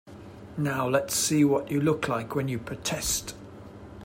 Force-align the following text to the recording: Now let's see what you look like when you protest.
Now 0.57 0.89
let's 0.89 1.13
see 1.13 1.45
what 1.45 1.69
you 1.69 1.79
look 1.79 2.07
like 2.07 2.33
when 2.33 2.47
you 2.47 2.57
protest. 2.57 3.35